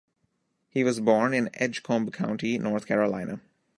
He 0.67 0.83
was 0.83 0.99
born 0.99 1.31
in 1.31 1.51
Edgecombe 1.53 2.09
County, 2.09 2.57
North 2.57 2.87
Carolina. 2.87 3.39